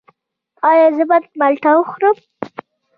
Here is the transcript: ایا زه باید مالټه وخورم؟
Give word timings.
ایا 0.69 0.85
زه 0.95 1.03
باید 1.09 1.25
مالټه 1.39 1.71
وخورم؟ 1.75 2.17